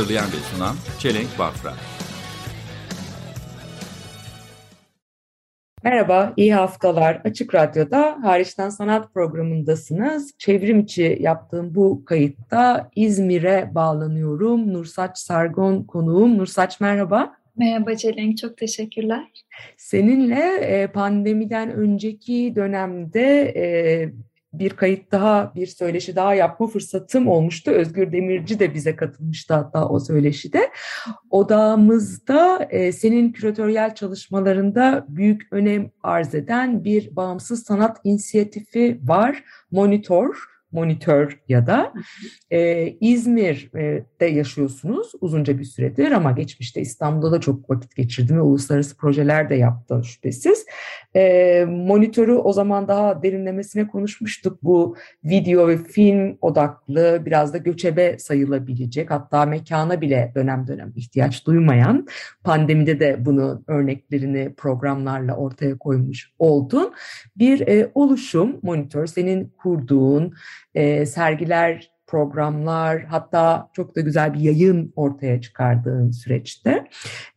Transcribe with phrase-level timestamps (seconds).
[0.00, 1.72] Hazırlayan ve sunan Çelenk Bafra.
[5.84, 7.20] Merhaba, iyi haftalar.
[7.24, 10.34] Açık Radyo'da Hariçten Sanat programındasınız.
[10.38, 14.72] Çevrim içi yaptığım bu kayıtta İzmir'e bağlanıyorum.
[14.72, 16.38] Nursaç Sargon konuğum.
[16.38, 17.34] Nursaç merhaba.
[17.56, 19.26] Merhaba Celenk, çok teşekkürler.
[19.76, 23.64] Seninle e, pandemiden önceki dönemde e,
[24.52, 27.70] bir kayıt daha, bir söyleşi daha yapma fırsatım olmuştu.
[27.70, 30.70] Özgür Demirci de bize katılmıştı hatta o söyleşide.
[31.30, 39.44] Odağımızda e, senin küratöryel çalışmalarında büyük önem arz eden bir bağımsız sanat inisiyatifi var.
[39.70, 41.92] Monitor, monitör ya da
[42.50, 48.96] e, İzmir'de yaşıyorsunuz uzunca bir süredir ama geçmişte İstanbul'da da çok vakit geçirdim ve uluslararası
[48.96, 50.66] projeler de yaptı şüphesiz.
[51.16, 54.62] E, monitörü o zaman daha derinlemesine konuşmuştuk.
[54.62, 61.46] Bu video ve film odaklı biraz da göçebe sayılabilecek hatta mekana bile dönem dönem ihtiyaç
[61.46, 62.06] duymayan
[62.44, 66.92] pandemide de bunun örneklerini programlarla ortaya koymuş oldun.
[67.36, 70.34] Bir e, oluşum monitör senin kurduğun
[70.74, 76.88] e, sergiler, programlar hatta çok da güzel bir yayın ortaya çıkardığın süreçte.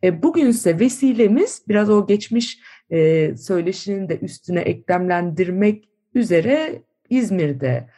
[0.04, 2.58] E, bugünse vesilemiz biraz o geçmiş
[2.90, 7.88] e, söyleşinin de üstüne eklemlendirmek üzere İzmir'de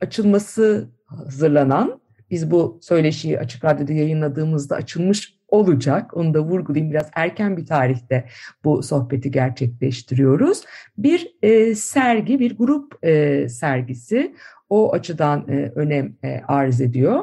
[0.00, 6.16] açılması hazırlanan biz bu söyleşiyi Açık Radyo'da yayınladığımızda açılmış olacak.
[6.16, 8.24] Onu da vurgulayayım biraz erken bir tarihte
[8.64, 10.64] bu sohbeti gerçekleştiriyoruz.
[10.98, 14.34] Bir e, sergi, bir grup e, sergisi
[14.68, 17.22] o açıdan e, önem e, arz ediyor.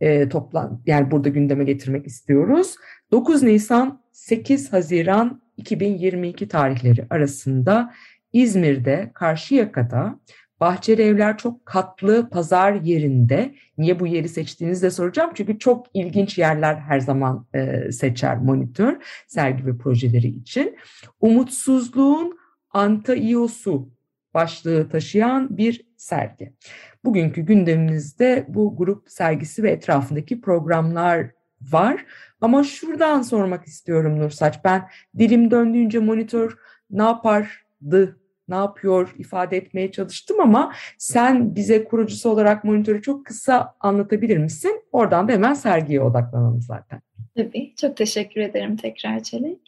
[0.00, 2.76] E, toplan yani burada gündeme getirmek istiyoruz.
[3.10, 7.94] 9 Nisan 8 Haziran 2022 tarihleri arasında
[8.32, 10.18] İzmir'de Karşıyaka'da
[10.60, 13.54] Bahçeli Evler çok katlı pazar yerinde.
[13.78, 15.30] Niye bu yeri seçtiğinizi de soracağım.
[15.34, 20.76] Çünkü çok ilginç yerler her zaman e, seçer monitör sergi ve projeleri için.
[21.20, 22.38] Umutsuzluğun
[22.70, 23.88] antaiyosu
[24.34, 26.52] başlığı taşıyan bir sergi.
[27.04, 31.30] Bugünkü gündemimizde bu grup sergisi ve etrafındaki programlar
[31.62, 32.04] var.
[32.40, 34.64] Ama şuradan sormak istiyorum Nursaç.
[34.64, 34.88] Ben
[35.18, 36.58] dilim döndüğünce monitör
[36.90, 43.74] ne yapardı, ne yapıyor ifade etmeye çalıştım ama sen bize kurucusu olarak monitörü çok kısa
[43.80, 44.82] anlatabilir misin?
[44.92, 47.00] Oradan da hemen sergiye odaklanalım zaten.
[47.36, 49.60] Tabii, çok teşekkür ederim tekrar Çelenk.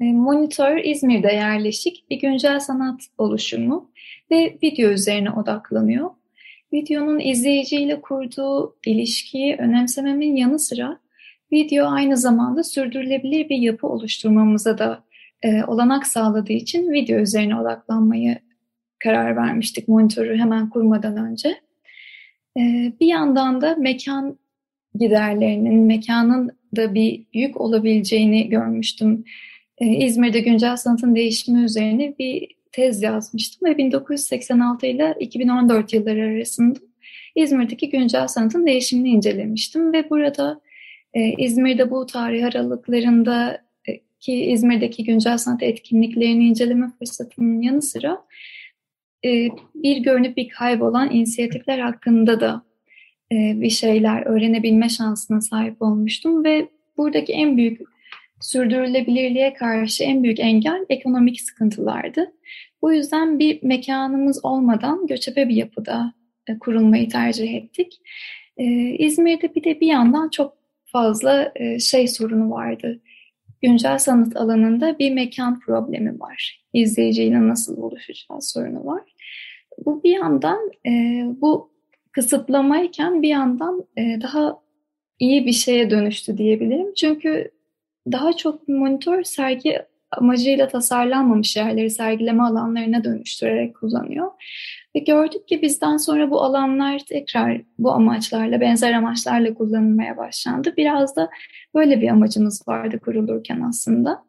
[0.00, 3.90] Monitör İzmir'de yerleşik bir güncel sanat oluşumu
[4.30, 6.10] ve video üzerine odaklanıyor.
[6.72, 10.98] Videonun izleyiciyle kurduğu ilişkiyi önemsememin yanı sıra
[11.52, 15.04] video aynı zamanda sürdürülebilir bir yapı oluşturmamıza da
[15.42, 18.38] e, olanak sağladığı için video üzerine odaklanmayı
[19.04, 21.48] karar vermiştik monitörü hemen kurmadan önce.
[22.56, 24.38] E, bir yandan da mekan
[24.94, 29.24] giderlerinin, mekanın da bir yük olabileceğini görmüştüm.
[29.78, 36.78] E, İzmir'de güncel sanatın değişimi üzerine bir tez yazmıştım ve 1986 ile 2014 yılları arasında
[37.34, 40.60] İzmir'deki güncel sanatın değişimini incelemiştim ve burada
[41.14, 43.62] e, İzmir'de bu tarih aralıklarında
[44.20, 48.24] ki İzmir'deki güncel sanat etkinliklerini inceleme fırsatının yanı sıra
[49.24, 52.62] e, bir görünüp bir kaybolan inisiyatifler hakkında da
[53.32, 57.80] e, bir şeyler öğrenebilme şansına sahip olmuştum ve buradaki en büyük
[58.40, 62.32] sürdürülebilirliğe karşı en büyük engel ekonomik sıkıntılardı.
[62.82, 66.14] Bu yüzden bir mekanımız olmadan göçebe bir yapıda
[66.46, 68.00] e, kurulmayı tercih ettik.
[68.98, 70.59] İzmir'de bir de bir yandan çok
[70.92, 73.00] fazla şey sorunu vardı
[73.62, 76.64] güncel sanat alanında bir mekan problemi var.
[76.72, 79.02] İzleyiciyle nasıl buluşacağı sorunu var.
[79.86, 81.70] Bu bir yandan e, bu
[82.12, 84.60] kısıtlamayken bir yandan e, daha
[85.18, 86.94] iyi bir şeye dönüştü diyebilirim.
[86.94, 87.50] Çünkü
[88.12, 94.30] daha çok monitör sergi amacıyla tasarlanmamış yerleri sergileme alanlarına dönüştürerek kullanıyor.
[94.96, 100.74] Ve gördük ki bizden sonra bu alanlar tekrar bu amaçlarla, benzer amaçlarla kullanılmaya başlandı.
[100.76, 101.30] Biraz da
[101.74, 104.24] böyle bir amacımız vardı kurulurken aslında.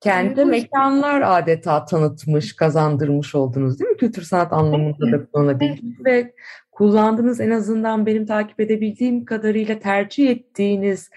[0.00, 0.46] Kendi bu...
[0.46, 3.96] mekanlar adeta tanıtmış, kazandırmış oldunuz değil mi?
[3.96, 6.26] Kültür sanat anlamında da kullanabildiniz evet.
[6.26, 6.34] ve
[6.72, 11.10] kullandığınız en azından benim takip edebildiğim kadarıyla tercih ettiğiniz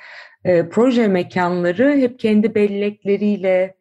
[0.46, 3.76] e, proje mekanları hep kendi bellekleriyle,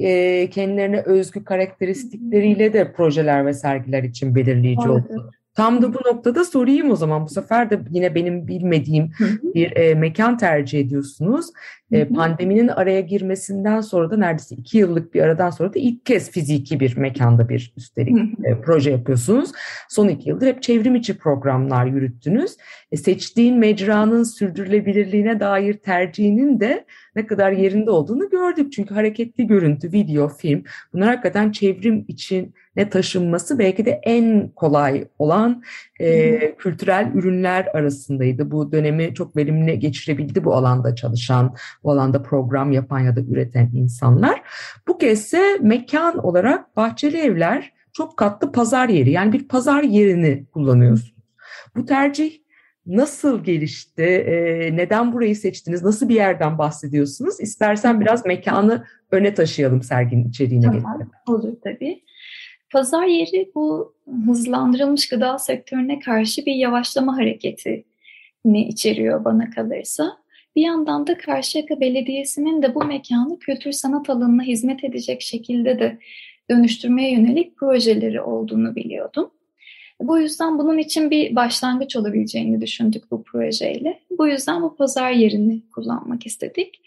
[0.00, 4.92] e, kendilerine özgü karakteristikleriyle de projeler ve sergiler için belirleyici Doğru.
[4.92, 5.30] oldu.
[5.54, 7.24] Tam da bu noktada sorayım o zaman.
[7.24, 9.10] Bu sefer de yine benim bilmediğim
[9.54, 11.46] bir e, mekan tercih ediyorsunuz.
[11.92, 16.30] E, pandeminin araya girmesinden sonra da neredeyse iki yıllık bir aradan sonra da ilk kez
[16.30, 19.50] fiziki bir mekanda bir üstelik e, proje yapıyorsunuz.
[19.88, 22.56] Son iki yıldır hep çevrim içi programlar yürüttünüz.
[22.92, 26.84] E, seçtiğin mecranın sürdürülebilirliğine dair tercihinin de
[27.16, 28.72] ne kadar yerinde olduğunu gördük.
[28.72, 35.62] Çünkü hareketli görüntü, video, film bunlar hakikaten çevrim içine taşınması belki de en kolay olan
[36.00, 38.50] e, kültürel ürünler arasındaydı.
[38.50, 41.54] Bu dönemi çok verimli geçirebildi bu alanda çalışan,
[41.84, 44.42] bu alanda program yapan ya da üreten insanlar.
[44.88, 51.14] Bu kezde mekan olarak Bahçeli Evler çok katlı pazar yeri yani bir pazar yerini kullanıyorsunuz.
[51.76, 52.40] Bu tercih
[52.86, 54.02] nasıl gelişti?
[54.02, 55.82] Ee, neden burayı seçtiniz?
[55.82, 57.40] Nasıl bir yerden bahsediyorsunuz?
[57.40, 60.82] İstersen biraz mekanı öne taşıyalım serginin içeriğine Tamam.
[60.82, 61.10] gelelim.
[61.28, 62.02] Olur tabii.
[62.72, 63.94] Pazar yeri bu
[64.26, 70.16] hızlandırılmış gıda sektörüne karşı bir yavaşlama hareketini içeriyor bana kalırsa.
[70.60, 75.98] Bir yandan da Karşıyaka Belediyesi'nin de bu mekanı kültür sanat alanına hizmet edecek şekilde de
[76.50, 79.30] dönüştürmeye yönelik projeleri olduğunu biliyordum.
[80.00, 84.00] Bu yüzden bunun için bir başlangıç olabileceğini düşündük bu projeyle.
[84.18, 86.80] Bu yüzden bu pazar yerini kullanmak istedik.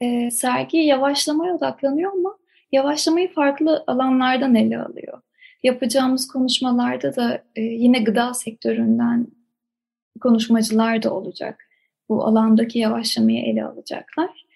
[0.00, 2.36] Ee, sergi yavaşlamaya odaklanıyor ama
[2.72, 5.20] yavaşlamayı farklı alanlardan ele alıyor.
[5.62, 9.26] Yapacağımız konuşmalarda da e, yine gıda sektöründen
[10.20, 11.69] konuşmacılar da olacak.
[12.10, 14.46] Bu alandaki yavaşlamayı ele alacaklar.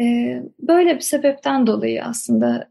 [0.00, 0.04] E,
[0.58, 2.68] böyle bir sebepten dolayı aslında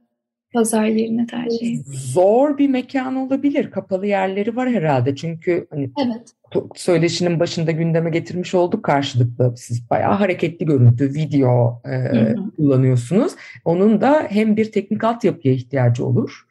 [0.55, 1.93] pazar yerine tercih ettim.
[1.93, 3.71] Zor bir mekan olabilir.
[3.71, 5.15] Kapalı yerleri var herhalde.
[5.15, 6.31] Çünkü hani Evet.
[6.75, 9.53] söyleşinin başında gündeme getirmiş olduk karşılıklı.
[9.57, 12.35] Siz bayağı hareketli görüntü, video e, hı.
[12.57, 13.33] kullanıyorsunuz.
[13.65, 16.44] Onun da hem bir teknik altyapıya ihtiyacı olur.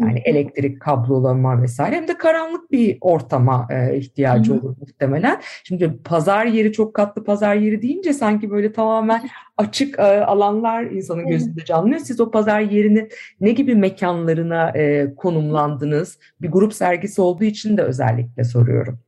[0.00, 5.40] Yani elektrik, kablolama vesaire hem de karanlık bir ortama e, ihtiyacı olur muhtemelen.
[5.64, 9.22] Şimdi pazar yeri çok katlı pazar yeri deyince sanki böyle tamamen
[9.56, 12.00] açık e, alanlar insanın gözünde canlanıyor.
[12.00, 13.08] Siz o pazar yerini
[13.40, 16.18] ne gibi mekanlarına e, konumlandınız?
[16.40, 18.98] Bir grup sergisi olduğu için de özellikle soruyorum.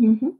[0.00, 0.32] Hı hı.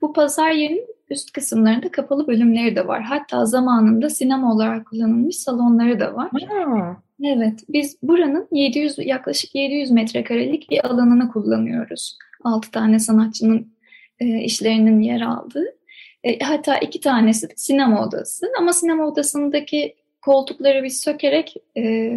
[0.00, 3.02] Bu pazar yerinin üst kısımlarında kapalı bölümleri de var.
[3.02, 6.30] Hatta zamanında sinema olarak kullanılmış salonları da var.
[6.48, 6.96] Ha,
[7.26, 12.18] Evet, biz buranın 700 yaklaşık 700 metrekarelik bir alanını kullanıyoruz.
[12.44, 13.74] 6 tane sanatçının
[14.20, 15.64] e, işlerinin yer aldığı.
[16.24, 18.46] E, hatta iki tanesi sinema odası.
[18.58, 22.12] Ama sinema odasındaki koltukları biz sökerek e,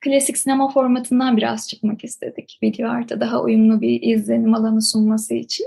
[0.00, 2.58] klasik sinema formatından biraz çıkmak istedik.
[2.62, 5.66] Video arta daha uyumlu bir izlenim alanı sunması için.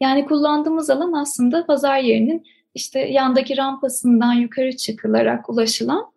[0.00, 6.12] Yani kullandığımız alan aslında pazar yerinin işte yandaki rampasından yukarı çıkılarak ulaşılan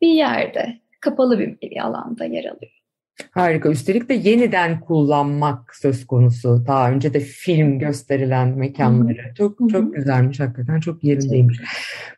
[0.00, 2.81] bir yerde kapalı bir, bir alanda yer alıyor.
[3.30, 3.68] Harika.
[3.68, 6.64] Üstelik de yeniden kullanmak söz konusu.
[6.66, 9.34] Daha önce de film gösterilen mekanları.
[9.38, 10.80] Çok çok güzelmiş hakikaten.
[10.80, 11.60] Çok yerindeymiş.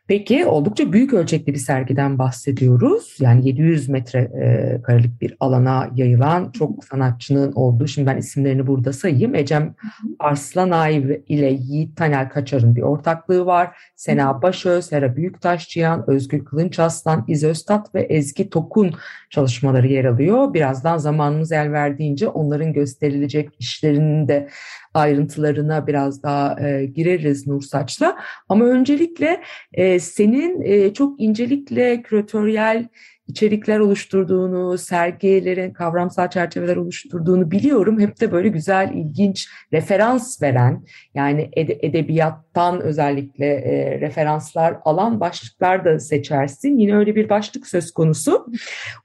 [0.07, 3.17] Peki oldukça büyük ölçekli bir sergiden bahsediyoruz.
[3.19, 7.87] Yani 700 metre e, karelik bir alana yayılan çok sanatçının olduğu.
[7.87, 9.35] Şimdi ben isimlerini burada sayayım.
[9.35, 9.75] Ecem
[10.19, 13.77] Arslanay ile Yiğit Taner Kaçar'ın bir ortaklığı var.
[13.95, 18.95] Sena Başöz, Hera Büyüktaşçıyan, Özgür Kılınç Aslan, İz Öztat ve Ezgi Tokun
[19.29, 20.53] çalışmaları yer alıyor.
[20.53, 24.49] Birazdan zamanımız el verdiğince onların gösterilecek işlerinin de
[24.95, 28.17] ayrıntılarına biraz daha e, gireriz Nur Saç'la.
[28.49, 29.41] Ama öncelikle
[29.73, 32.87] e, senin e, çok incelikle küratöryel
[33.27, 37.99] içerikler oluşturduğunu, sergilerin kavramsal çerçeveler oluşturduğunu biliyorum.
[37.99, 40.83] Hep de böyle güzel, ilginç referans veren,
[41.15, 46.77] yani ede- edebiyattan özellikle e, referanslar alan başlıklar da seçersin.
[46.77, 48.47] Yine öyle bir başlık söz konusu.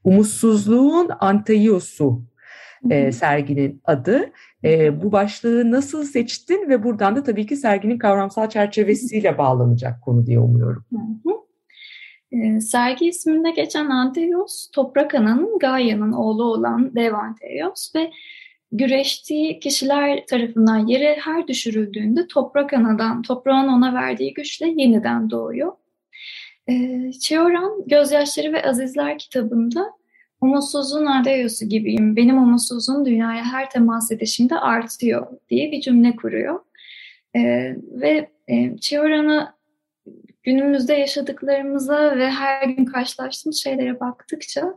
[0.05, 2.23] Umutsuzluğun Antaios'u
[2.91, 4.33] e, serginin adı.
[4.65, 10.27] E, bu başlığı nasıl seçtin ve buradan da tabii ki serginin kavramsal çerçevesiyle bağlanacak konu
[10.27, 10.85] diye umuyorum.
[10.93, 11.41] Hı hı.
[12.33, 18.11] Ee, sergi isminde geçen Anteios, Toprak Ana'nın Gaia'nın oğlu olan Dev Anteios ve
[18.73, 25.73] güreştiği kişiler tarafından yere her düşürüldüğünde Toprak Ana'dan, toprağın ona verdiği güçle yeniden doğuyor.
[26.69, 29.93] Ee, Çeoran, Gözyaşları ve Azizler kitabında
[30.41, 36.61] umutsuzluğun Anteios'u gibiyim, benim umutsuzluğum dünyaya her temas edişimde artıyor diye bir cümle kuruyor.
[37.37, 39.53] Ee, ve e, Çeoran'ı
[40.43, 44.75] günümüzde yaşadıklarımıza ve her gün karşılaştığımız şeylere baktıkça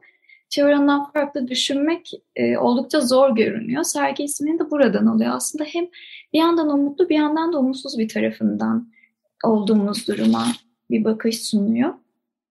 [0.50, 3.84] çevrenden farklı düşünmek e, oldukça zor görünüyor.
[3.84, 5.32] Sergi ismini de buradan alıyor.
[5.36, 5.86] Aslında hem
[6.34, 8.91] bir yandan umutlu bir yandan da umutsuz bir tarafından
[9.43, 10.46] olduğumuz duruma
[10.89, 11.93] bir bakış sunuyor.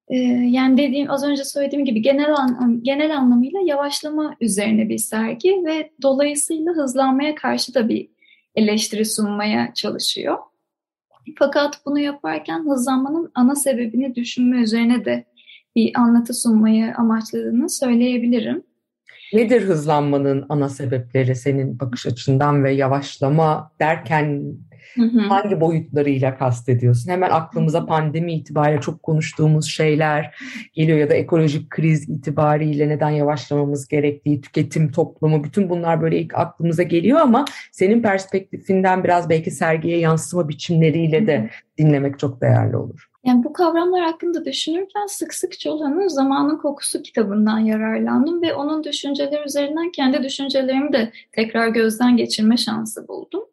[0.09, 0.17] Ee,
[0.51, 5.91] yani dediğim az önce söylediğim gibi genel an, genel anlamıyla yavaşlama üzerine bir sergi ve
[6.03, 8.09] dolayısıyla hızlanmaya karşı da bir
[8.55, 10.39] eleştiri sunmaya çalışıyor.
[11.39, 15.25] Fakat bunu yaparken hızlanmanın ana sebebini düşünme üzerine de
[15.77, 18.63] bir anlatı sunmayı amaçladığını söyleyebilirim.
[19.33, 24.55] Nedir hızlanmanın ana sebepleri senin bakış açından ve yavaşlama derken
[24.95, 25.21] Hı hı.
[25.21, 27.11] hangi boyutlarıyla kastediyorsun?
[27.11, 30.35] Hemen aklımıza pandemi itibariyle çok konuştuğumuz şeyler
[30.75, 36.35] geliyor ya da ekolojik kriz itibariyle neden yavaşlamamız gerektiği, tüketim toplumu, bütün bunlar böyle ilk
[36.35, 43.09] aklımıza geliyor ama senin perspektifinden biraz belki sergiye yansıma biçimleriyle de dinlemek çok değerli olur.
[43.25, 49.45] Yani bu kavramlar hakkında düşünürken sık sık Çolhan'ın Zamanın Kokusu kitabından yararlandım ve onun düşünceleri
[49.47, 53.45] üzerinden kendi düşüncelerimi de tekrar gözden geçirme şansı buldum.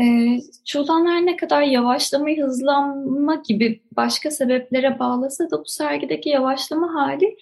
[0.00, 6.94] Ee, Çolhan her ne kadar yavaşlamayı hızlanma gibi başka sebeplere bağlasa da bu sergideki yavaşlama
[6.94, 7.36] hali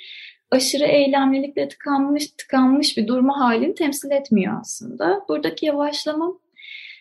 [0.51, 5.25] aşırı eylemlilikle tıkanmış, tıkanmış bir durma halini temsil etmiyor aslında.
[5.29, 6.33] Buradaki yavaşlama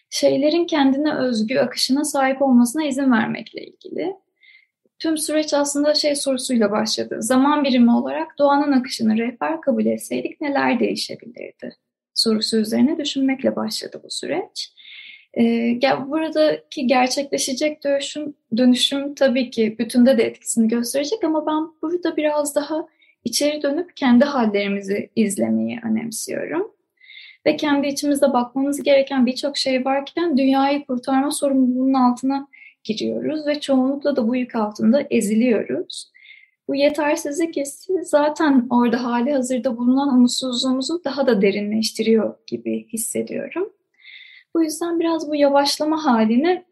[0.10, 4.16] şeylerin kendine özgü akışına sahip olmasına izin vermekle ilgili.
[5.00, 7.18] Tüm süreç aslında şey sorusuyla başladı.
[7.20, 11.76] Zaman birimi olarak doğanın akışını rehber kabul etseydik neler değişebilirdi?
[12.14, 14.74] Sorusu üzerine düşünmekle başladı bu süreç.
[15.38, 22.56] Ee, buradaki gerçekleşecek dönüşüm, dönüşüm tabii ki bütünde de etkisini gösterecek ama ben burada biraz
[22.56, 22.88] daha
[23.24, 26.72] içeri dönüp kendi hallerimizi izlemeyi önemsiyorum.
[27.46, 32.48] Ve kendi içimizde bakmamız gereken birçok şey varken dünyayı kurtarma sorumluluğunun altına
[32.84, 36.12] giriyoruz ve çoğunlukla da bu yük altında eziliyoruz.
[36.68, 43.74] Bu yetersizlik hissi zaten orada hali hazırda bulunan umutsuzluğumuzu daha da derinleştiriyor gibi hissediyorum.
[44.56, 46.66] Bu yüzden biraz bu yavaşlama halini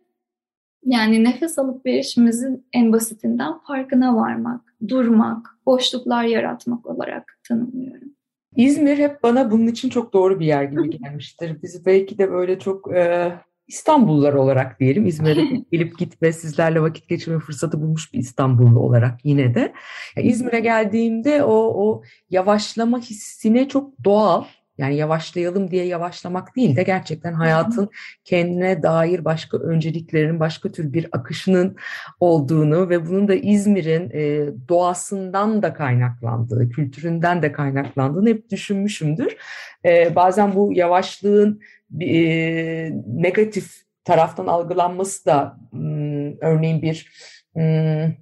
[0.85, 8.09] yani nefes alıp verişimizin en basitinden farkına varmak, durmak, boşluklar yaratmak olarak tanımlıyorum.
[8.55, 11.61] İzmir hep bana bunun için çok doğru bir yer gibi gelmiştir.
[11.63, 13.33] Biz belki de böyle çok e,
[13.67, 15.05] İstanbullular olarak diyelim.
[15.05, 19.73] İzmir'e gelip gitme, sizlerle vakit geçirme fırsatı bulmuş bir İstanbullu olarak yine de.
[20.15, 24.43] Yani İzmir'e geldiğimde o, o yavaşlama hissine çok doğal
[24.79, 27.89] yani yavaşlayalım diye yavaşlamak değil de gerçekten hayatın
[28.23, 31.75] kendine dair başka önceliklerin, başka tür bir akışının
[32.19, 39.37] olduğunu ve bunun da İzmir'in e, doğasından da kaynaklandığı, kültüründen de kaynaklandığını hep düşünmüşümdür.
[39.85, 41.61] E, bazen bu yavaşlığın
[42.01, 47.11] e, negatif taraftan algılanması da m, örneğin bir
[47.55, 48.17] m,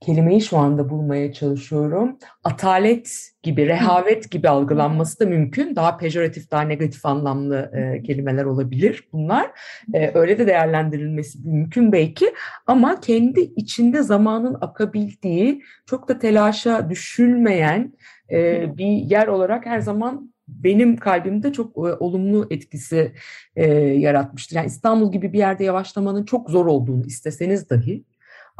[0.00, 2.18] kelimeyi şu anda bulmaya çalışıyorum.
[2.44, 5.76] Atalet gibi, rehavet gibi algılanması da mümkün.
[5.76, 9.50] Daha pejoratif, daha negatif anlamlı e, kelimeler olabilir bunlar.
[9.94, 12.34] E, öyle de değerlendirilmesi mümkün belki.
[12.66, 17.92] Ama kendi içinde zamanın akabildiği, çok da telaşa düşülmeyen
[18.30, 23.12] e, bir yer olarak her zaman benim kalbimde çok e, olumlu etkisi
[23.56, 24.56] e, yaratmıştır.
[24.56, 28.04] Yani İstanbul gibi bir yerde yavaşlamanın çok zor olduğunu isteseniz dahi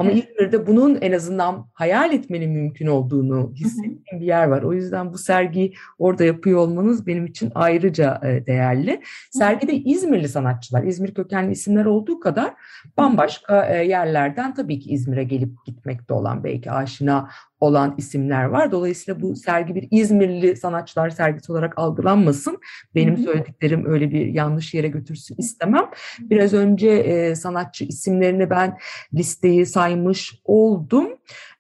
[0.01, 0.29] ama evet.
[0.31, 4.63] İzmir'de bunun en azından hayal etmenin mümkün olduğunu hissettiğim bir yer var.
[4.63, 9.01] O yüzden bu sergiyi orada yapıyor olmanız benim için ayrıca değerli.
[9.31, 12.55] Sergide İzmirli sanatçılar, İzmir kökenli isimler olduğu kadar
[12.99, 17.29] bambaşka yerlerden tabii ki İzmir'e gelip gitmekte olan belki aşina
[17.61, 18.73] olan isimler var.
[18.73, 22.59] Dolayısıyla bu sergi bir İzmirli sanatçılar sergisi olarak algılanmasın.
[22.95, 25.91] Benim söylediklerim öyle bir yanlış yere götürsün istemem.
[26.21, 28.79] Biraz önce e, sanatçı isimlerini ben
[29.15, 31.09] listeyi saymış oldum.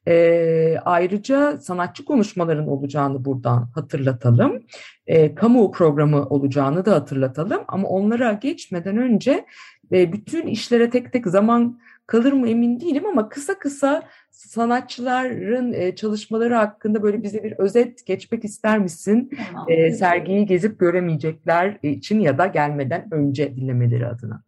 [0.08, 4.62] E, ayrıca sanatçı konuşmaların olacağını buradan hatırlatalım.
[5.06, 7.60] E, kamu programı olacağını da hatırlatalım.
[7.68, 9.44] Ama onlara geçmeden önce
[9.92, 11.80] e, bütün işlere tek tek zaman
[12.10, 18.06] kalır mı emin değilim ama kısa kısa sanatçıların e, çalışmaları hakkında böyle bize bir özet
[18.06, 19.30] geçmek ister misin?
[19.46, 19.66] Tamam.
[19.70, 24.42] E, sergiyi gezip göremeyecekler için ya da gelmeden önce dinlemeleri adına.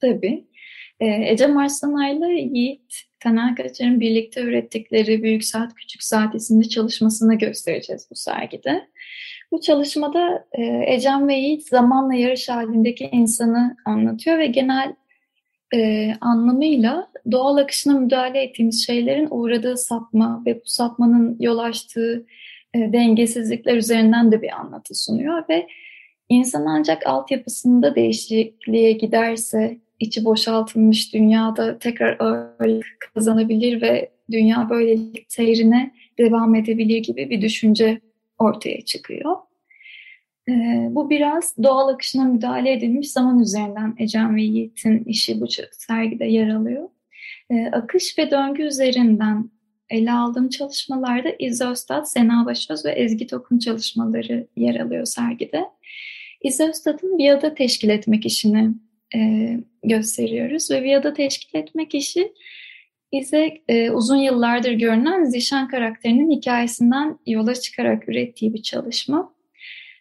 [0.00, 0.46] Tabii.
[1.00, 8.08] E, Ece Marsanay'la Yiğit Taner Kaçar'ın birlikte ürettikleri Büyük Saat Küçük Saat isimli çalışmasını göstereceğiz
[8.10, 8.88] bu sergide.
[9.52, 14.94] Bu çalışmada e, Ecem ve Yiğit zamanla yarış halindeki insanı anlatıyor ve genel
[15.74, 22.26] e, anlamıyla doğal akışına müdahale ettiğimiz şeylerin uğradığı sapma ve bu sapmanın yol açtığı
[22.74, 25.66] e, dengesizlikler üzerinden de bir anlatı sunuyor ve
[26.28, 34.98] insan ancak altyapısında değişikliğe giderse içi boşaltılmış dünyada tekrar ağırlık kazanabilir ve dünya böyle
[35.28, 38.00] seyrine devam edebilir gibi bir düşünce
[38.38, 39.36] ortaya çıkıyor.
[40.50, 46.24] Ee, bu biraz doğal akışına müdahale edilmiş zaman üzerinden Ecem ve Yiğit'in işi bu sergide
[46.24, 46.88] yer alıyor.
[47.50, 49.50] E, akış ve döngü üzerinden
[49.90, 55.64] ele aldığım çalışmalarda İzze Öztat, Sena Başöz ve Ezgi Tokun çalışmaları yer alıyor sergide.
[56.42, 58.70] İzze Öztat'ın Viyada teşkil etmek işini
[59.14, 59.50] e,
[59.84, 62.32] gösteriyoruz ve Viyada teşkil etmek işi
[63.12, 69.39] bize e, uzun yıllardır görünen Zişan karakterinin hikayesinden yola çıkarak ürettiği bir çalışma.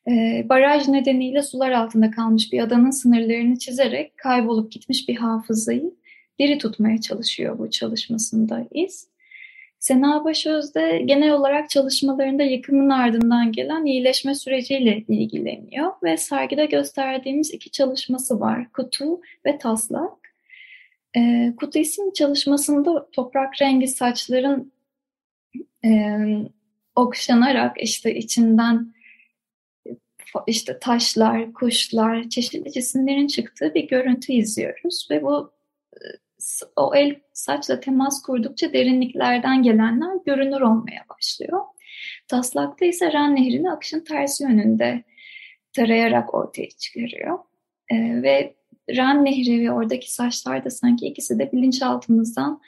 [0.10, 5.94] E, baraj nedeniyle sular altında kalmış bir adanın sınırlarını çizerek kaybolup gitmiş bir hafızayı
[6.40, 9.08] diri tutmaya çalışıyor bu çalışmasında iz.
[9.80, 17.54] Sena Başöz de genel olarak çalışmalarında yıkımın ardından gelen iyileşme süreciyle ilgileniyor ve sergide gösterdiğimiz
[17.54, 20.34] iki çalışması var, Kutu ve Taslak.
[21.18, 24.72] E, Kutu isim çalışmasında toprak rengi saçların
[25.86, 26.18] e,
[26.96, 28.94] okşanarak işte içinden
[30.48, 35.52] işte taşlar, kuşlar, çeşitli cisimlerin çıktığı bir görüntü izliyoruz ve bu
[36.76, 41.62] o el saçla temas kurdukça derinliklerden gelenler görünür olmaya başlıyor.
[42.28, 45.04] Taslakta ise Ren Nehri'ni akışın tersi yönünde
[45.74, 47.40] tarayarak ortaya çıkarıyor.
[47.92, 48.56] Ee, ve
[48.90, 52.62] Ren Nehri ve oradaki saçlar da sanki ikisi de bilinçaltımızdan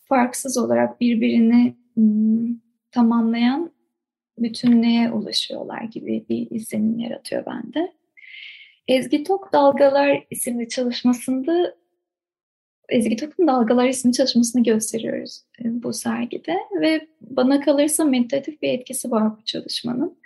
[0.00, 3.73] farksız olarak birbirini ım, tamamlayan
[4.38, 7.92] bütünlüğe ulaşıyorlar gibi bir izlenim yaratıyor bende.
[8.88, 11.74] Ezgi Tok Dalgalar isimli çalışmasında
[12.88, 19.10] Ezgi Tok'un Dalgalar isimli çalışmasını gösteriyoruz e, bu sergide ve bana kalırsa meditatif bir etkisi
[19.10, 20.18] var bu çalışmanın.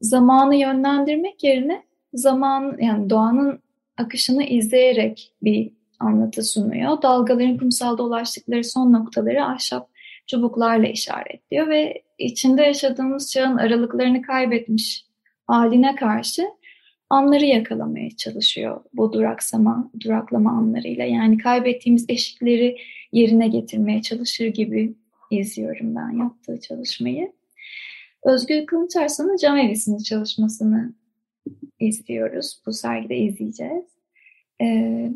[0.00, 1.82] Zamanı yönlendirmek yerine
[2.14, 3.60] zaman yani doğanın
[3.96, 7.02] akışını izleyerek bir anlatı sunuyor.
[7.02, 9.90] Dalgaların kumsalda ulaştıkları son noktaları ahşap
[10.26, 15.06] çubuklarla işaretliyor ve içinde yaşadığımız çağın aralıklarını kaybetmiş
[15.46, 16.42] haline karşı
[17.10, 21.04] anları yakalamaya çalışıyor bu duraksama, duraklama anlarıyla.
[21.04, 22.76] Yani kaybettiğimiz eşikleri
[23.12, 24.94] yerine getirmeye çalışır gibi
[25.30, 27.32] izliyorum ben yaptığı çalışmayı.
[28.24, 30.92] Özgür Kılıç Arslan'ın Cam Evisi'nin çalışmasını
[31.80, 32.62] izliyoruz.
[32.66, 33.84] Bu sergide izleyeceğiz.
[34.60, 34.66] Ee,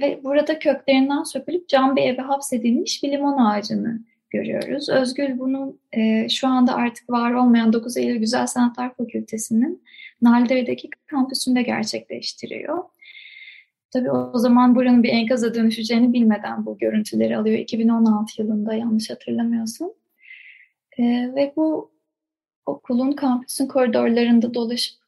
[0.00, 4.88] ve burada köklerinden sökülüp cam bir eve hapsedilmiş bir limon ağacını görüyoruz.
[4.88, 9.82] Özgül bunu e, şu anda artık var olmayan 9 Eylül Güzel Sanatlar Fakültesi'nin
[10.22, 12.84] Naldere'deki kampüsünde gerçekleştiriyor.
[13.90, 17.58] Tabii o zaman buranın bir enkaza dönüşeceğini bilmeden bu görüntüleri alıyor.
[17.58, 19.94] 2016 yılında yanlış hatırlamıyorsun.
[20.98, 21.02] E,
[21.34, 21.90] ve bu
[22.66, 25.00] okulun kampüsün koridorlarında dolaşıp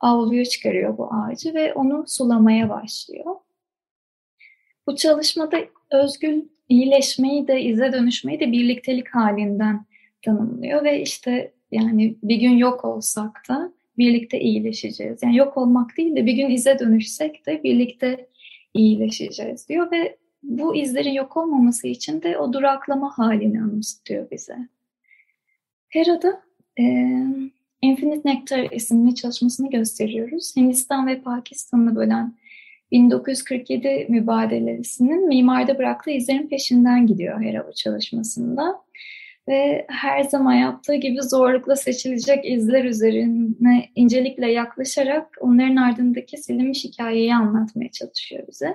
[0.00, 3.36] avluya çıkarıyor bu ağacı ve onu sulamaya başlıyor.
[4.86, 5.58] Bu çalışmada
[5.90, 9.84] Özgül iyileşmeyi de ize dönüşmeyi de birliktelik halinden
[10.22, 15.22] tanımlıyor ve işte yani bir gün yok olsak da birlikte iyileşeceğiz.
[15.22, 18.26] Yani yok olmak değil de bir gün ize dönüşsek de birlikte
[18.74, 24.56] iyileşeceğiz diyor ve bu izlerin yok olmaması için de o duraklama halini anımsatıyor bize.
[25.88, 26.42] Hera'da
[26.80, 26.84] e,
[27.82, 30.56] Infinite Nectar isimli çalışmasını gösteriyoruz.
[30.56, 32.34] Hindistan ve Pakistan'ı bölen
[32.92, 38.82] 1947 mübadelesinin mimarda bıraktığı izlerin peşinden gidiyor Hera bu çalışmasında.
[39.48, 47.34] Ve her zaman yaptığı gibi zorlukla seçilecek izler üzerine incelikle yaklaşarak onların ardındaki silinmiş hikayeyi
[47.34, 48.74] anlatmaya çalışıyor bize.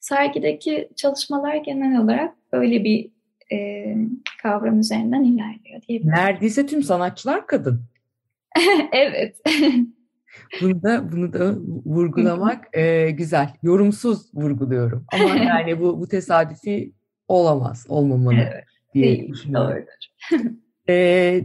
[0.00, 3.10] Sergideki çalışmalar genel olarak böyle bir
[3.52, 3.86] e,
[4.42, 6.14] kavram üzerinden ilerliyor diyebilirim.
[6.14, 7.82] Neredeyse tüm sanatçılar kadın.
[8.92, 9.36] evet.
[10.60, 13.50] Bunu da bunu da vurgulamak e, güzel.
[13.62, 15.04] Yorumsuz vurguluyorum.
[15.12, 16.92] Ama yani bu bu tesadüfi
[17.28, 19.70] olamaz, olmamalı Evet, diye değil, düşünüyorum.
[19.70, 20.50] doğrudur.
[20.90, 21.44] E,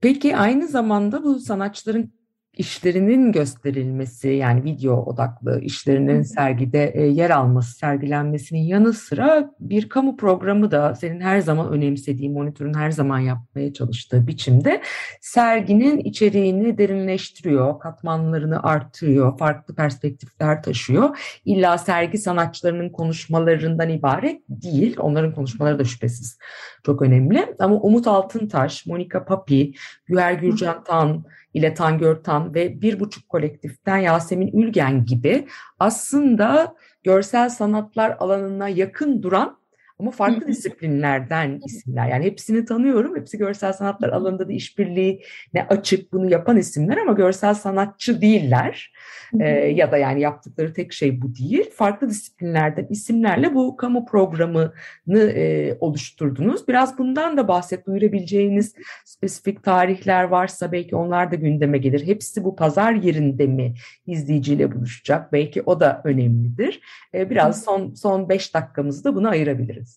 [0.00, 2.12] peki aynı zamanda bu sanatçıların
[2.56, 10.16] işlerinin gösterilmesi yani video odaklı işlerinin sergide e, yer alması, sergilenmesinin yanı sıra bir kamu
[10.16, 14.82] programı da senin her zaman önemsediğin, monitörün her zaman yapmaya çalıştığı biçimde
[15.20, 21.18] serginin içeriğini derinleştiriyor, katmanlarını artırıyor, farklı perspektifler taşıyor.
[21.44, 24.96] İlla sergi sanatçılarının konuşmalarından ibaret değil.
[24.98, 26.38] Onların konuşmaları da şüphesiz
[26.86, 27.54] çok önemli.
[27.58, 29.72] Ama Umut Altıntaş, Monika Papi,
[30.06, 37.50] Güher Gürcan Tan, ile Tangör Tan ve Bir Buçuk Kolektif'ten Yasemin Ülgen gibi aslında görsel
[37.50, 39.61] sanatlar alanına yakın duran
[40.02, 42.08] ama farklı disiplinlerden isimler.
[42.08, 43.16] Yani hepsini tanıyorum.
[43.16, 48.92] Hepsi görsel sanatlar alanında da işbirliğine açık bunu yapan isimler ama görsel sanatçı değiller.
[49.40, 51.70] Ee, ya da yani yaptıkları tek şey bu değil.
[51.70, 54.72] Farklı disiplinlerden isimlerle bu kamu programını
[55.20, 56.68] e, oluşturdunuz.
[56.68, 57.86] Biraz bundan da bahset.
[57.86, 62.06] Duyurabileceğiniz spesifik tarihler varsa belki onlar da gündeme gelir.
[62.06, 63.74] Hepsi bu pazar yerinde mi
[64.06, 65.32] izleyiciyle buluşacak?
[65.32, 66.80] Belki o da önemlidir.
[67.14, 69.91] Ee, biraz son son beş dakikamızı da buna ayırabiliriz.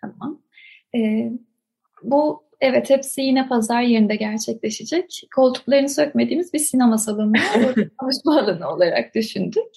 [0.00, 0.42] Tamam.
[0.94, 1.32] Ee,
[2.02, 5.22] bu evet hepsi yine pazar yerinde gerçekleşecek.
[5.34, 7.32] Koltuklarını sökmediğimiz bir sinema salonu,
[7.98, 9.72] konuşma alanı olarak düşündük.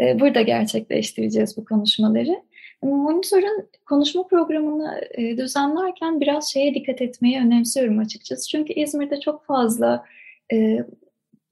[0.00, 2.42] Ee, burada gerçekleştireceğiz bu konuşmaları.
[2.82, 8.48] Monitör'ün konuşma programını e, düzenlerken biraz şeye dikkat etmeyi önemsiyorum açıkçası.
[8.48, 10.04] Çünkü İzmir'de çok fazla
[10.52, 10.78] e,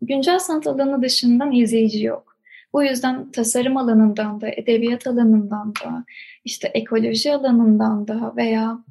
[0.03, 2.34] güncel sanat alanı dışından izleyici yok.
[2.75, 6.05] Bu yüzden tasarım alanından da, edebiyat alanından da,
[6.45, 8.85] işte ekoloji alanından da veya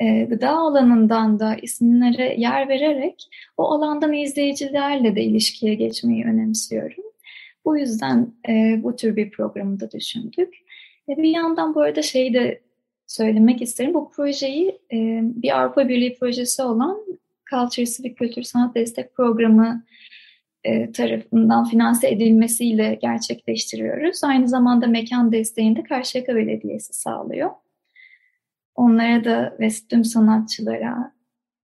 [0.00, 7.04] e, gıda alanından da isimlere yer vererek o alandan izleyicilerle de ilişkiye geçmeyi önemsiyorum.
[7.64, 10.54] Bu yüzden e, bu tür bir programı da düşündük.
[11.08, 12.60] E, bir yandan bu arada şeyi de
[13.06, 13.94] söylemek isterim.
[13.94, 16.98] Bu projeyi e, bir Avrupa Birliği projesi olan
[17.50, 19.84] Culture Civic Kültür Sanat Destek Programı
[20.92, 24.24] tarafından finanse edilmesiyle gerçekleştiriyoruz.
[24.24, 27.50] Aynı zamanda mekan desteğini de Karşıyaka Belediyesi sağlıyor.
[28.74, 31.12] Onlara da ve tüm sanatçılara,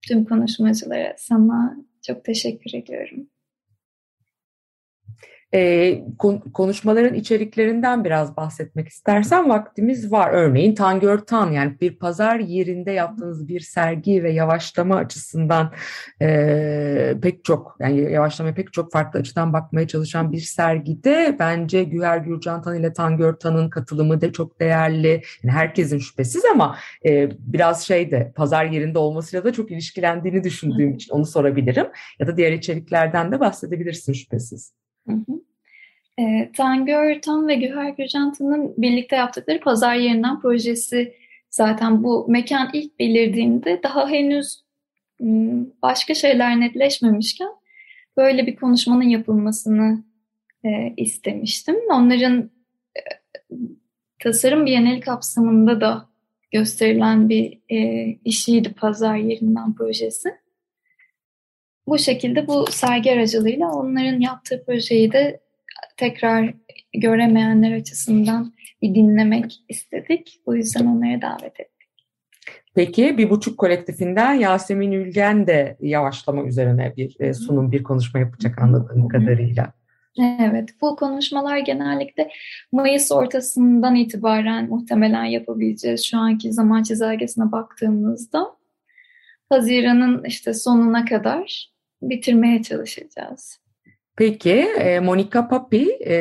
[0.07, 3.27] tüm konuşmacılara sana çok teşekkür ediyorum.
[5.53, 6.03] E,
[6.53, 10.29] konuşmaların içeriklerinden biraz bahsetmek istersen vaktimiz var.
[10.33, 15.73] Örneğin Tangör Tan yani bir pazar yerinde yaptığınız bir sergi ve yavaşlama açısından
[16.21, 22.17] e, pek çok yani yavaşlama pek çok farklı açıdan bakmaya çalışan bir sergide bence Güher
[22.17, 25.23] Gürcan Tan ile Tangör Tan'ın katılımı da çok değerli.
[25.43, 30.93] Yani herkesin şüphesiz ama e, biraz şey de pazar yerinde olmasıyla da çok ilişkilendiğini düşündüğüm
[30.93, 31.87] için onu sorabilirim.
[32.19, 34.73] Ya da diğer içeriklerden de bahsedebilirsin şüphesiz.
[35.07, 35.42] Hı hı.
[36.19, 41.15] E, Tangör Tan ve Güher Gürcantan'ın birlikte yaptıkları Pazar Yerinden projesi
[41.49, 44.63] zaten bu mekan ilk belirdiğinde daha henüz
[45.81, 47.49] başka şeyler netleşmemişken
[48.17, 50.03] böyle bir konuşmanın yapılmasını
[50.65, 51.75] e, istemiştim.
[51.89, 52.49] Onların
[52.97, 53.01] e,
[54.19, 56.09] tasarım bienali kapsamında da
[56.51, 60.29] gösterilen bir e, işiydi Pazar Yerinden projesi.
[61.87, 65.39] Bu şekilde bu sergi aracılığıyla onların yaptığı projeyi de
[65.97, 66.53] tekrar
[66.93, 70.41] göremeyenler açısından bir dinlemek istedik.
[70.45, 71.73] Bu yüzden onları davet ettik.
[72.75, 78.61] Peki bir buçuk kolektifinden Yasemin Ülgen de yavaşlama üzerine bir e, sunum, bir konuşma yapacak
[78.61, 79.73] anladığım kadarıyla.
[80.19, 82.29] Evet, bu konuşmalar genellikle
[82.71, 86.05] Mayıs ortasından itibaren muhtemelen yapabileceğiz.
[86.05, 88.55] Şu anki zaman çizelgesine baktığımızda
[89.49, 93.62] Haziran'ın işte sonuna kadar bitirmeye çalışacağız.
[94.15, 96.17] Peki e, Monika Papi e,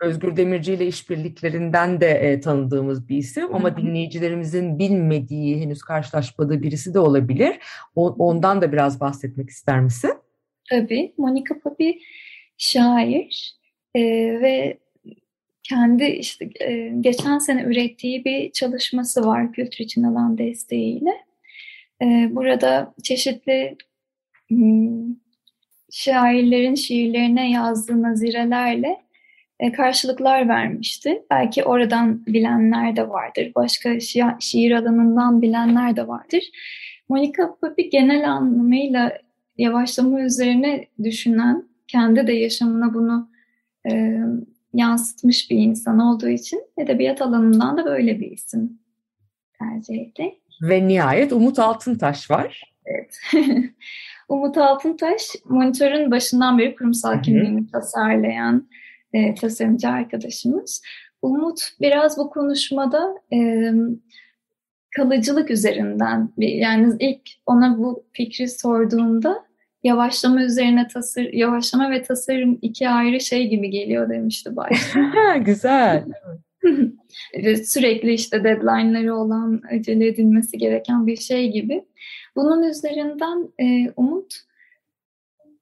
[0.00, 6.94] Özgür Demirci ile işbirliklerinden de e, tanıdığımız bir isim ama dinleyicilerimizin bilmediği, henüz karşılaşmadığı birisi
[6.94, 7.58] de olabilir.
[7.94, 10.12] Ondan da biraz bahsetmek ister misin?
[10.70, 11.12] Tabii.
[11.18, 11.98] Monika Papi
[12.58, 13.54] şair
[13.96, 14.78] ve
[15.62, 16.50] kendi işte
[17.00, 21.10] geçen sene ürettiği bir çalışması var kültür için alan desteğiyle.
[22.30, 23.76] Burada çeşitli
[24.48, 25.14] hmm,
[25.92, 29.02] şairlerin şiirlerine yazdığı nazirelerle
[29.60, 31.22] e, karşılıklar vermişti.
[31.30, 33.52] Belki oradan bilenler de vardır.
[33.54, 36.44] Başka şi- şiir alanından bilenler de vardır.
[37.08, 39.12] Monica Papi genel anlamıyla
[39.58, 43.30] yavaşlama üzerine düşünen, kendi de yaşamına bunu
[43.90, 44.18] e,
[44.74, 48.78] yansıtmış bir insan olduğu için edebiyat alanından da böyle bir isim
[49.58, 50.34] tercih etti.
[50.62, 52.74] Ve nihayet Umut Altıntaş var.
[52.86, 53.18] Evet.
[54.28, 58.68] Umut Altıntaş monitörün başından beri kurumsal kimliğini tasarlayan
[59.12, 60.82] e, tasarımcı arkadaşımız.
[61.22, 63.70] Umut biraz bu konuşmada e,
[64.96, 69.48] kalıcılık üzerinden yani ilk ona bu fikri sorduğunda
[69.82, 75.36] yavaşlama üzerine tasar yavaşlama ve tasarım iki ayrı şey gibi geliyor demişti başta.
[75.36, 76.04] Güzel.
[77.64, 81.84] Sürekli işte deadline'ları olan, acele edilmesi gereken bir şey gibi.
[82.36, 84.34] Bunun üzerinden e, Umut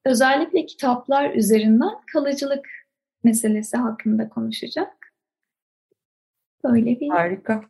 [0.05, 2.69] özellikle kitaplar üzerinden kalıcılık
[3.25, 5.06] meselesi hakkında konuşacak.
[6.65, 7.09] Böyle bir...
[7.09, 7.63] Harika.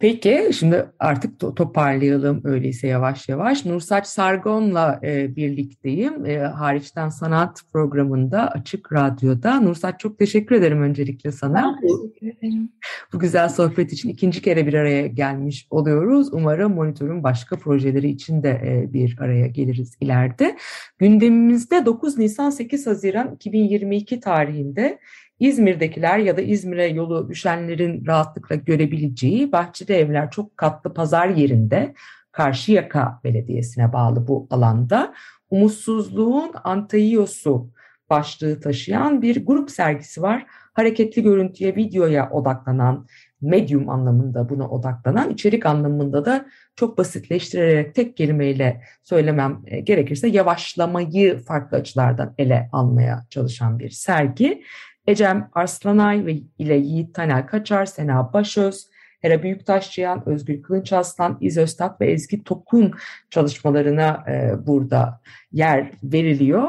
[0.00, 3.64] Peki şimdi artık toparlayalım öyleyse yavaş yavaş.
[3.64, 6.26] Nursaç Sargon'la e, birlikteyim.
[6.26, 9.60] E, Hariçten Sanat programında Açık Radyo'da.
[9.60, 11.54] Nursaç çok teşekkür ederim öncelikle sana.
[11.54, 12.72] Ben teşekkür ederim.
[13.12, 16.28] Bu güzel sohbet için ikinci kere bir araya gelmiş oluyoruz.
[16.32, 20.56] Umarım monitörün başka projeleri için de e, bir araya geliriz ileride.
[20.98, 24.98] Gündemimizde 9 Nisan 8 Haziran 2022 tarihinde
[25.40, 31.94] İzmir'dekiler ya da İzmir'e yolu düşenlerin rahatlıkla görebileceği Bahçeli Evler çok katlı pazar yerinde
[32.32, 35.14] Karşıyaka Belediyesi'ne bağlı bu alanda
[35.50, 37.70] umutsuzluğun antaiyosu
[38.10, 40.46] başlığı taşıyan bir grup sergisi var.
[40.74, 43.06] Hareketli görüntüye, videoya odaklanan
[43.40, 46.46] medyum anlamında buna odaklanan, içerik anlamında da
[46.76, 54.62] çok basitleştirerek tek kelimeyle söylemem e, gerekirse yavaşlamayı farklı açılardan ele almaya çalışan bir sergi.
[55.08, 58.88] Ecem Arslanay ve ile Yiğit Taner Kaçar, Sena Başöz,
[59.20, 62.92] Hera Büyüktaşçıyan, Özgür Kılınç Aslan, İz Öztat ve Ezgi Tokun
[63.30, 65.20] çalışmalarına e, burada
[65.52, 66.68] yer veriliyor.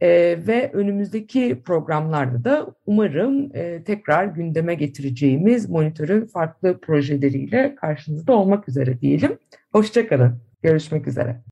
[0.00, 0.08] E,
[0.46, 9.00] ve önümüzdeki programlarda da umarım e, tekrar gündeme getireceğimiz monitörün farklı projeleriyle karşınızda olmak üzere
[9.00, 9.38] diyelim.
[9.72, 10.38] Hoşçakalın.
[10.62, 11.40] Görüşmek üzere.